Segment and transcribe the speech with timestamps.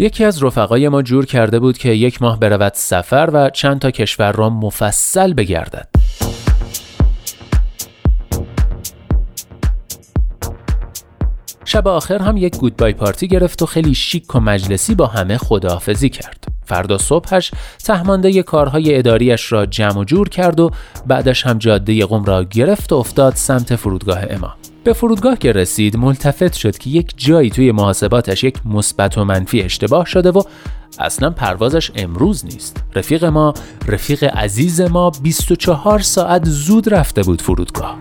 [0.00, 3.90] یکی از رفقای ما جور کرده بود که یک ماه برود سفر و چند تا
[3.90, 5.88] کشور را مفصل بگردد.
[11.64, 16.08] شب آخر هم یک گودبای پارتی گرفت و خیلی شیک و مجلسی با همه خداحافظی
[16.08, 16.44] کرد.
[16.64, 17.50] فردا صبحش
[17.84, 20.70] تهمانده کارهای اداریش را جمع و جور کرد و
[21.06, 24.57] بعدش هم جاده قم را گرفت و افتاد سمت فرودگاه امام.
[24.84, 29.62] به فرودگاه که رسید ملتفت شد که یک جایی توی محاسباتش یک مثبت و منفی
[29.62, 30.42] اشتباه شده و
[30.98, 32.82] اصلا پروازش امروز نیست.
[32.94, 33.54] رفیق ما
[33.86, 37.96] رفیق عزیز ما 24 ساعت زود رفته بود فرودگاه.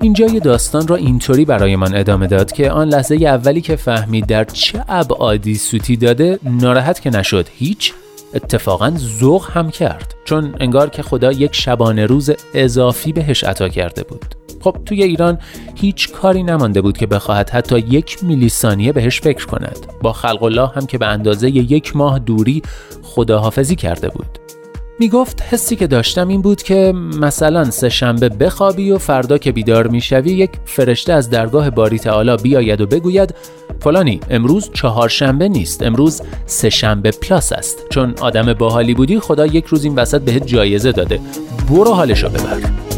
[0.00, 4.26] اینجا یه داستان را اینطوری برای من ادامه داد که آن لحظه اولی که فهمید
[4.26, 7.46] در چه ابعادی سوتی داده ناراحت که نشد.
[7.54, 7.94] هیچ.
[8.34, 10.14] اتفاقا ذوق هم کرد.
[10.24, 14.34] چون انگار که خدا یک شبانه روز اضافی بهش عطا کرده بود.
[14.60, 15.38] خب توی ایران
[15.74, 19.78] هیچ کاری نمانده بود که بخواهد حتی یک میلی ثانیه بهش فکر کند.
[20.02, 22.62] با خلق الله هم که به اندازه یک ماه دوری
[23.02, 24.47] خداحافظی کرده بود.
[25.00, 29.52] می گفت حسی که داشتم این بود که مثلا سه شنبه بخوابی و فردا که
[29.52, 33.34] بیدار می‌شوی یک فرشته از درگاه باری تعالی بیاید و بگوید
[33.80, 37.86] فلانی امروز چهار شنبه نیست امروز سه شنبه پلاس است.
[37.90, 41.20] چون آدم باحالی بودی خدا یک روز این وسط بهت جایزه داده.
[41.70, 42.97] برو حالشو ببر.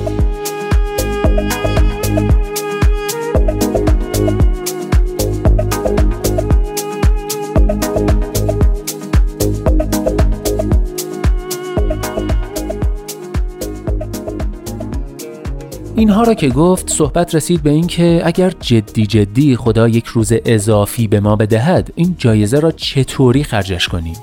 [16.00, 21.06] اینها را که گفت صحبت رسید به اینکه اگر جدی جدی خدا یک روز اضافی
[21.06, 24.16] به ما بدهد این جایزه را چطوری خرجش کنیم؟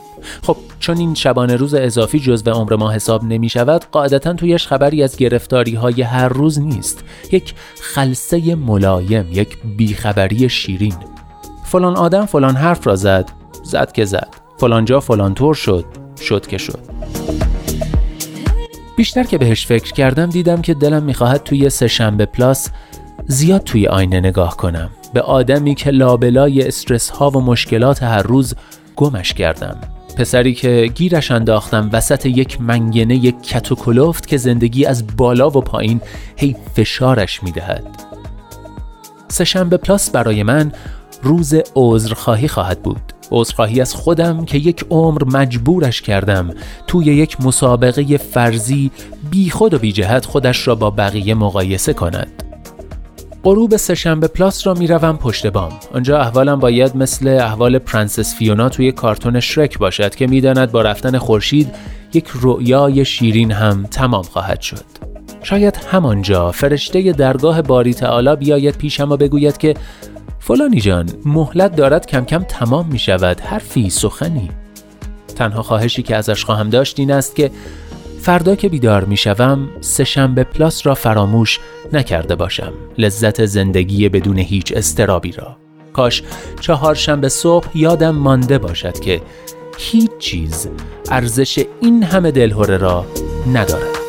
[0.44, 5.04] خب چون این شبانه روز اضافی جزو عمر ما حساب نمی شود قاعدتا تویش خبری
[5.04, 7.04] از گرفتاری های هر روز نیست.
[7.32, 10.96] یک خلصه ملایم یک بیخبری شیرین.
[11.64, 13.30] فلان آدم فلان حرف را زد
[13.64, 14.36] زد که زد.
[14.58, 15.86] فلان جا فلان طور شد
[16.22, 16.97] شد که شد.
[18.98, 22.70] بیشتر که بهش فکر کردم دیدم که دلم می‌خواهد توی سهشنبه پلاس
[23.28, 24.90] زیاد توی آینه نگاه کنم.
[25.14, 28.56] به آدمی که لابلای استرس ها و مشکلات هر روز
[28.96, 29.78] گمش کردم.
[30.18, 36.02] پسری که گیرش انداختم وسط یک منگنه یک کت که زندگی از بالا و پایین
[36.36, 37.84] هی فشارش می‌دهد.
[39.28, 40.72] سهشنبه پلاس برای من
[41.24, 43.17] روز عذرخواهی خواهد بود.
[43.32, 46.50] عذرخواهی از خودم که یک عمر مجبورش کردم.
[46.88, 48.92] توی یک مسابقه فرضی
[49.32, 52.44] بی خود و بی جهت خودش را با بقیه مقایسه کند.
[53.44, 55.72] غروب سه‌شنبه پلاس را می‌روم پشت بام.
[55.94, 61.18] آنجا احوالم باید مثل احوال پرنسس فیونا توی کارتون شرک باشد که می‌داند با رفتن
[61.18, 61.76] خورشید
[62.14, 64.86] یک رؤیای شیرین هم تمام خواهد شد.
[65.44, 69.74] شاید همانجا فرشته درگاه باری تعالی بیاید پیشم و بگوید که
[70.48, 74.50] فلانی جان مهلتت دارد کم کم تمام می شود حرفی سخنی.
[75.36, 77.52] تنها خواهشی که ازش خواهم داشت این است که
[78.22, 81.60] فردا که بیدار می شوم سه شنبه پلاس را فراموش
[81.94, 82.74] نکرده باشم.
[82.98, 85.58] لذت زندگی بدون هیچ استرابی را.
[85.94, 86.24] کاش
[86.60, 89.22] چهار شنبه صبح یادم مانده باشد که
[89.78, 90.70] هیچ چیز
[91.12, 93.06] ارزش این همه دلهوره را
[93.54, 94.07] ندارد.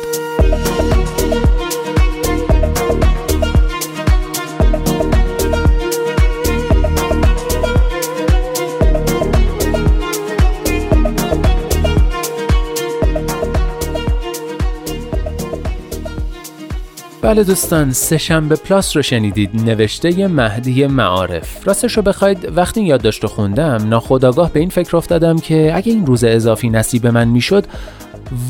[17.21, 21.67] بله دوستان سهشنبه پلاس رو شنیدید نوشته مهدی معارف.
[21.67, 26.05] راستش رو بخواید وقتی یادداشت رو خوندم ناخداگاه به این فکر افتادم که اگه این
[26.05, 27.65] روز اضافی نصیب من می‌شد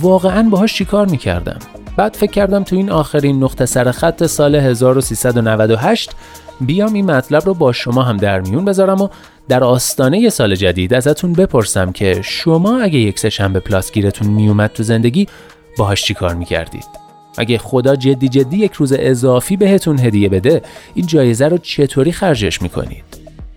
[0.02, 1.60] واقعا باهاش چیکار می‌کردم؟
[1.98, 6.12] بعد فکر کردم تو این آخرین نقطه سر خط سال 1398
[6.62, 9.10] بیام این مطلب رو با شما هم در میون بذارم و
[9.48, 14.84] در آستانه سال جدید ازتون بپرسم که شما اگه یک سهشنبه پلاس گیرتون میومد تو
[14.84, 15.28] زندگی
[15.78, 20.62] باهاش چیکار می‌کردید؟ اگه خدا جدی جدی یک روز اضافی بهتون هدیه بده
[20.94, 23.04] این جایزه رو چطوری خرجش می‌کنید؟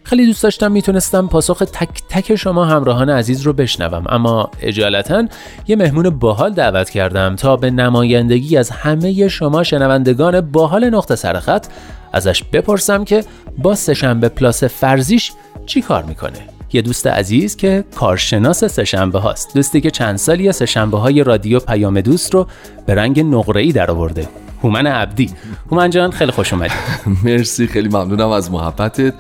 [0.05, 5.29] خیلی دوست داشتم می‌تونستم پاسخ تک تک شما همراهان عزیز رو بشنوم اما اجالتا
[5.69, 11.67] یه مهمون باحال دعوت کردم تا به نمایندگی از همه شما شنوندگان باحال نقطه سرخط
[12.13, 13.25] ازش بپرسم که
[13.59, 15.33] با سهشنبه پلاس فرزیش
[15.67, 19.55] چی کار می‌کنه یه دوست عزیز که کارشناس سهشنبه هاست.
[19.55, 22.47] دوستی که چند سالی سهشنبه های رادیو پیام دوست رو
[22.87, 24.29] به رنگ نقره‌ای درآورده.
[24.63, 25.31] هومن عبدی.
[25.71, 26.75] هومن جان خیلی خوش اومدی.
[27.25, 29.15] مرسی خیلی ممنونم از محبتت.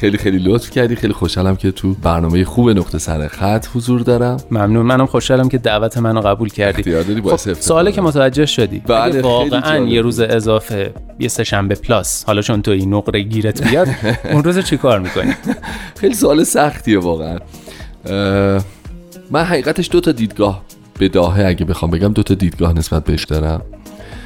[0.00, 0.96] خیلی خیلی لطف کردی.
[0.96, 4.36] خیلی خوشحالم که تو برنامه خوب نقطه سر خط حضور دارم.
[4.50, 4.86] ممنون.
[4.86, 6.82] منم خوشحالم که دعوت منو قبول کردی.
[7.22, 8.78] خب سوالی که متوجه شدی.
[8.78, 13.88] بله واقعا یه روز اضافه یه سهشنبه پلاس حالا چون تو این نقره گیرت بیاد
[14.32, 15.34] اون روز چی کار می‌کنی؟
[16.00, 17.38] خیلی سوال سختیه واقعا.
[19.30, 20.62] من حقیقتش دو تا دیدگاه
[20.98, 23.62] به داهه اگه بخوام بگم دو تا دیدگاه نسبت بهش دارم.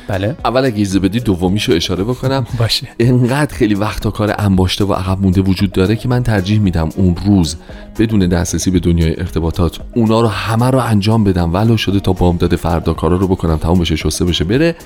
[0.09, 0.37] بله.
[0.45, 2.47] اول اگه ایزه بدی دومیشو اشاره بکنم.
[2.59, 2.89] باشه.
[2.99, 7.17] انقدر خیلی وقتا کار انباشته و عقب مونده وجود داره که من ترجیح میدم اون
[7.27, 7.57] روز
[7.99, 11.55] بدون دسترسی به دنیای ارتباطات اونا رو همه رو انجام بدم.
[11.55, 14.77] ولو شده تا بامداد فردا کارا رو بکنم تموم بشه شسته بشه بره.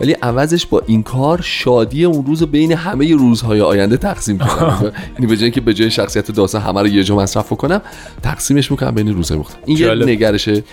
[0.00, 5.26] ولی عوضش با این کار شادی اون روز بین همه روزهای آینده تقسیم کنم یعنی
[5.26, 7.80] به جای که به جای شخصیت داستان همه رو یه جا مصرف کنم
[8.22, 9.62] تقسیمش می‌کنم بین روزهای مختلف.
[9.66, 10.64] این یه نگرشه.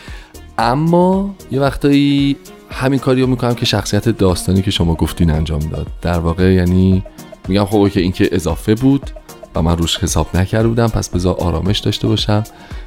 [0.57, 2.38] اما یه وقتایی
[2.71, 5.88] همین کاری رو می‌کنم که شخصیت داستانی که شما گفتین انجام داد.
[6.01, 7.03] در واقع یعنی
[7.47, 9.12] میگم خب که این که اضافه بود
[9.56, 12.44] و من روش حساب نکرده بودم پس بذار آرامش داشته باشم.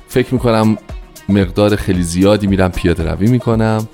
[0.08, 0.76] فکر می‌کنم
[1.28, 3.88] مقدار خیلی زیادی میرم پیاده روی می‌کنم.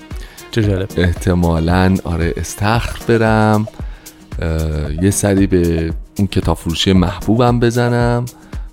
[0.51, 3.69] چه احتمالا آره استخر برم.
[5.03, 8.25] یه سری به اون کتاب فروشی محبوبم بزنم.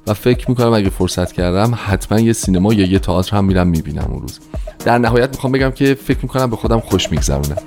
[0.08, 4.08] و فکر می‌کنم اگه فرصت کردم حتما یه سینما یا یه تئاتر هم میرم می‌بینم
[4.10, 4.40] اون روز.
[4.86, 7.58] در نهایت می‌خوام بگم که فکر می‌کنم به خودم خوش میگذرونم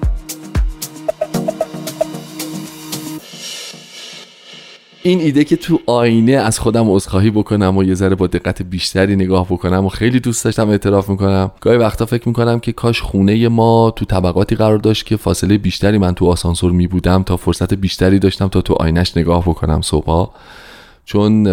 [5.03, 9.17] این ایده که تو آینه از خودم عذرخواهی بکنم و یه ذره با دقت بیشتری
[9.17, 13.49] نگاه بکنم و خیلی دوست داشتم اعتراف می‌کنم گاهی وقتا فکر می‌کنم که کاش خونه
[13.49, 17.75] ما تو طبقاتی قرار داشت که فاصله بیشتری من تو آسانسور می بودم تا فرصت
[17.75, 20.31] بیشتری داشتم تا تو آینش نگاه بکنم صبح
[21.05, 21.47] چون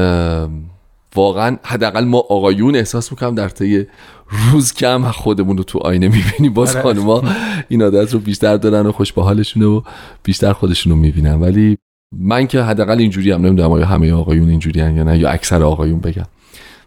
[1.17, 3.85] واقعا حداقل ما آقایون احساس می‌کنم در طی
[4.51, 6.53] روز کم خودمون رو تو آینه می‌بینیم.
[6.53, 6.83] باز آره.
[6.83, 7.23] خانما
[7.69, 9.81] این عادت رو بیشتر دارن و خوش به حالشونه و
[10.23, 11.41] بیشتر خودشون رو می‌بینن.
[11.41, 11.77] ولی
[12.17, 15.99] من که حداقل اینجوری هم نمی‌دونم آیا همه آقایون اینجوری یا نه یا اکثر آقایون
[15.99, 16.25] بگم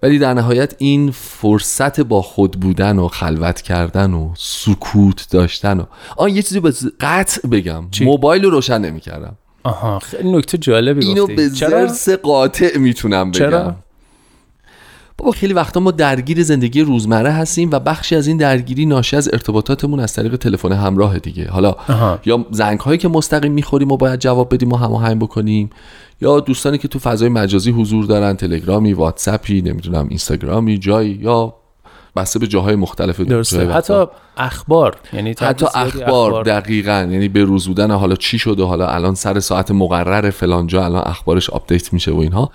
[0.02, 5.84] ولی در نهایت این فرصت با خود بودن و خلوت کردن و سکوت داشتن و
[6.16, 7.84] آن یه چیزی به قطع بگم.
[8.00, 9.36] موبایل رو روشن نمی‌کردم.
[9.64, 13.38] آها خیلی نکته جالبی اینو به زرس قاطع می‌تونم بگم.
[13.38, 13.76] چرا؟
[15.20, 19.28] بابا خیلی وقتا ما درگیر زندگی روزمره هستیم و بخشی از این درگیری ناشی از
[19.32, 21.50] ارتباطاتمون از طریق تلفن همراه دیگه.
[21.50, 21.74] حالا
[22.24, 25.70] یا زنگ هایی که مستقیم می‌خوریم و باید جواب بدیم و هماهنگ بکنیم
[26.20, 31.54] یا دوستانی که تو فضای مجازی حضور دارن تلگرامی واتسپی نمی‌دونم اینستاگرامی جایی یا
[32.16, 33.72] بسته به جاهای مختلف درسته.
[33.72, 34.04] حتی
[34.36, 36.44] اخبار یعنی حتی اخبار, اخبار.
[36.44, 37.08] دقیقا.
[37.10, 41.02] یعنی به روز بودن حالا چی شده؟ حالا الان سر ساعت مقرر فلان جا الان
[41.06, 42.50] اخبارش update میشه و اینها.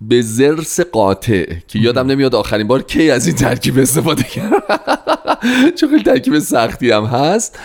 [0.00, 4.62] به ضرس قاطع که یادم نمیاد آخرین بار کی از این ترکیب استفاده کردم
[5.80, 7.58] چون خیلی ترکیب سختی هم هست.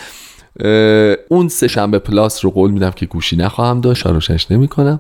[1.30, 5.00] اون سه شنبه plus رو قول میدم که گوشی نخواهم داشت روشنش نمی کنم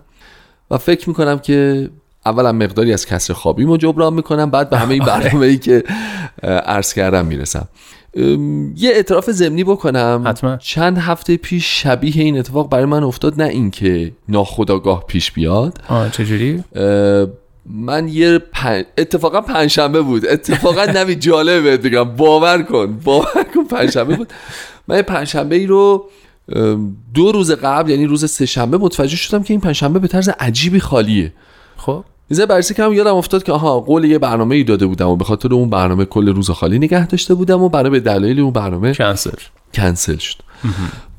[0.71, 1.89] و فکر می‌کنم که
[2.25, 5.05] اولا مقداری از کسر خوابیمو جبران می‌کنم بعد به همه این.
[5.13, 5.83] برنامه ای که
[6.43, 7.67] عرض کردم می‌رسم.
[8.15, 10.23] یه اعتراف زمینی بکنم.
[10.27, 10.57] حتما.
[10.57, 15.77] چند هفته پیش شبیه این اتفاق برای من افتاد نه اینکه ناخداگاه پیش بیاد.
[15.89, 16.63] آه چجوری؟
[17.65, 18.83] من یه پن...
[18.97, 20.25] اتفاقا پنجشنبه بود.
[20.25, 22.03] اتفاقا نمی جالبه بگم.
[22.03, 22.99] باور کن.
[23.03, 24.33] باور کن پنجشنبه بود.
[24.87, 26.09] من پنجشنبه ای رو
[27.13, 30.79] دو روز قبل یعنی روز سه شنبه متوجه شدم که این پنجشنبه به طرز عجیبی
[30.79, 31.33] خالیه.
[31.77, 32.05] خب.
[32.33, 35.25] میزه بررسی کردم یادم افتاد که آها قول یه برنامه ای داده بودم و به
[35.25, 38.93] خاطر اون برنامه کل روز خالی نگه داشته بودم و برای به دلایل اون برنامه
[38.93, 39.31] کنسل.
[39.73, 40.37] کنسل شد.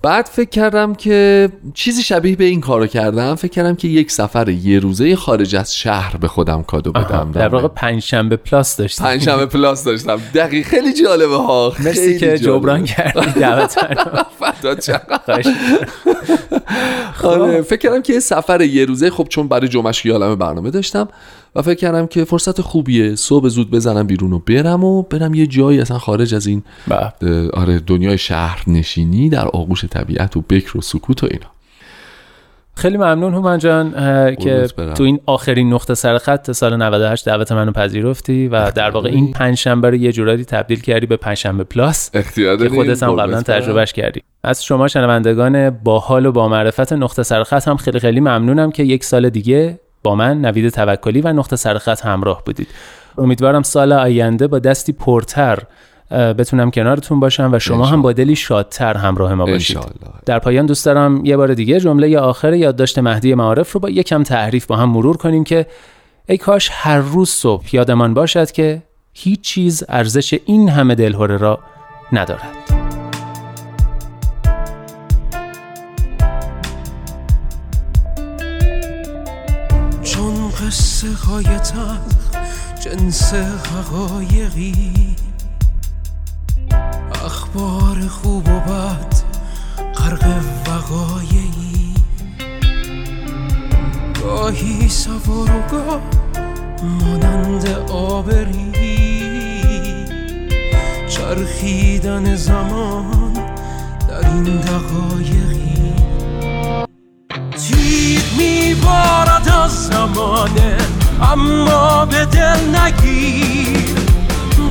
[0.05, 3.35] بعد فکر کردم که چیزی شبیه به این کارو کردم.
[3.35, 7.33] فکر کردم که یک سفر یه روزه خارج از شهر به خودم کادو بدم.
[7.33, 10.21] در واقع پنجشنبه plus داشتم پنجشنبه plus داشتم.
[10.35, 11.73] دقیق خیلی جالبه ها.
[11.85, 13.79] مرسی که جبران کردی دعوت
[17.25, 21.09] آره فکر کردم که سفر یه روزه خب چون برای جمعش یالم برنامه داشتم
[21.57, 23.17] و فکر کردم که فرصت خوبیه.
[23.17, 27.51] صبح زود بزنم بیرون و برم و برم یه جایی اصلا خارج از این بله.
[27.51, 31.47] آره دنیای شهر نشینی در آغوش طبیعت و بکر و سکوت و اینا.
[32.77, 33.91] خیلی ممنون هومن جان
[34.37, 39.09] که تو این آخرین نقطه سر خط سال 98 دعوت منو پذیرفتی و در واقع
[39.09, 43.13] این پنج شنبه رو یه جورایی تبدیل کردی به پنجشنبه پلاس اختیار که خودت هم
[43.13, 44.23] قبلا تجربهش کردی.
[44.45, 48.71] از شما شنوندگان با حال و با معرفت نقطه سر خط هم خیلی خیلی ممنونم
[48.71, 52.69] که یک سال دیگه با من نوید توکلی و نقطه سرخط همراه بودید.
[53.19, 55.59] امیدوارم سال آینده با دستی پرتر
[56.11, 59.79] بتونم کنارتون باشم و شما هم با دلی شادتر همراه ما باشید.
[60.27, 64.23] در پایان دوست دارم یه بار دیگه جمله آخر یادداشت مهدی معارف رو با یکم
[64.23, 65.67] تعریف با هم مرور کنیم که
[66.29, 68.83] ای کاش هر روز صبح یادمان باشد که
[69.13, 71.59] هیچ چیز ارزش این همه دلهوره را
[72.13, 72.85] ندارد.
[80.03, 81.45] چون قصه های
[82.85, 85.14] جنس حقایقی
[87.55, 89.15] اخبار خوب و بد
[89.95, 91.95] غرق وقایعی.
[94.23, 96.01] گاهی سوار و گاه
[96.83, 98.73] مانند آبری.
[101.09, 103.33] چرخیدن زمان
[104.09, 105.95] در این دقایقی.
[107.57, 110.77] تیر میبارد از زمانه
[111.33, 113.95] اما به دل نگیر.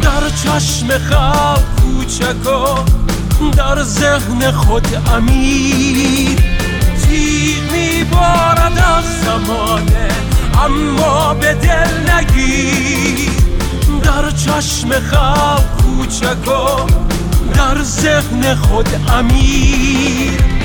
[0.01, 6.39] در چشم خلق کوچک و در ذهن خود امیر
[7.03, 10.07] تیغ میبارد از زمانه
[10.65, 13.29] اما به دل نگیر.
[14.03, 16.85] در چشم خلق کوچک و
[17.55, 20.62] در ذهن خود امیر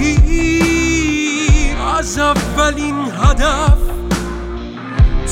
[0.00, 3.78] غم مگیر از اولین هدف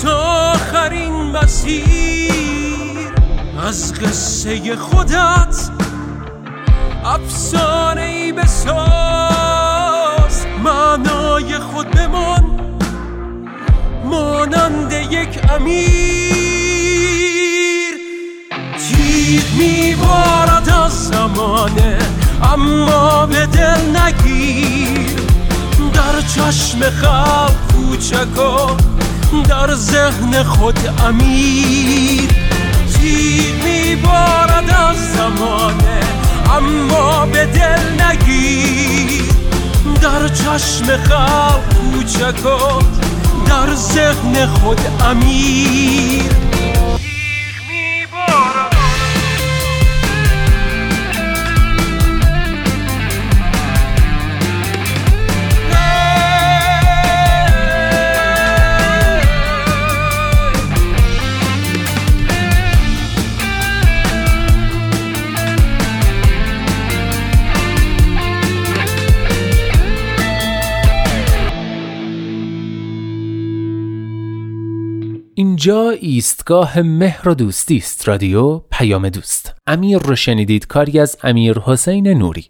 [0.02, 3.12] تا آخرین مسیر.
[3.66, 5.70] از قصه خودت
[7.04, 8.76] افسانه ای بساز.
[10.64, 12.44] معنای خود بمان
[14.04, 15.88] مانند یک امیر.
[18.78, 25.16] تیر میبارد از زمانه اما به دل نگیر.
[25.94, 28.38] در چشم خلق کوچک
[29.48, 32.30] در ذهن خود امیر.
[33.00, 36.00] تیر میبارد از زمانه
[36.56, 39.22] اما به دل نگیر.
[40.02, 41.60] در چشم خلق
[41.92, 42.42] کوچک
[43.46, 44.80] در ذهن خود
[45.10, 46.57] امیر.
[75.58, 78.08] اینجا ایستگاه مهر و دوستی است.
[78.08, 79.54] رادیو پیام دوست.
[79.66, 80.66] امیر رو شنیدید.
[80.66, 82.48] کاری از امیر حسین نوری.